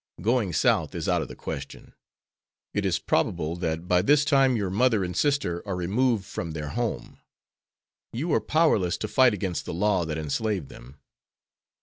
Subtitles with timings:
[0.19, 1.93] Going South is out of the question.
[2.73, 6.69] It is probable that by this time your mother and sister are removed from their
[6.69, 7.19] home.
[8.11, 10.97] You are powerless to fight against the law that enslaved them.